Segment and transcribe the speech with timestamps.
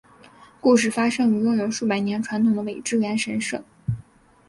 [0.59, 3.63] 故事发生于拥有数百年传统的苇之原神社。